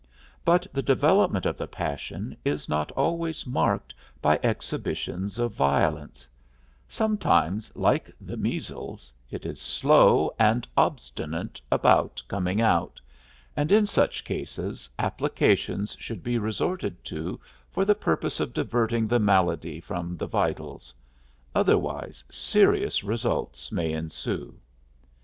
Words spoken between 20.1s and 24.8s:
the vitals; otherwise serious results may ensue.